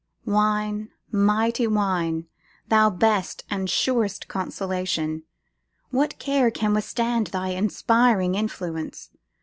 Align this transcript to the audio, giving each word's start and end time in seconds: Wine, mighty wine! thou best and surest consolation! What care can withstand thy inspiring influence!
Wine, 0.25 0.89
mighty 1.11 1.67
wine! 1.67 2.25
thou 2.69 2.89
best 2.89 3.43
and 3.51 3.69
surest 3.69 4.27
consolation! 4.27 5.25
What 5.91 6.17
care 6.17 6.49
can 6.49 6.73
withstand 6.73 7.27
thy 7.27 7.49
inspiring 7.53 8.33
influence! 8.33 9.11